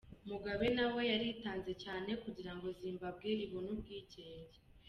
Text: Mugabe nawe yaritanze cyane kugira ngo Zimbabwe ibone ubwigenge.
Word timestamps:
Mugabe 0.29 0.67
nawe 0.77 1.01
yaritanze 1.11 1.71
cyane 1.83 2.11
kugira 2.23 2.51
ngo 2.55 2.67
Zimbabwe 2.79 3.29
ibone 3.45 3.69
ubwigenge. 3.75 4.57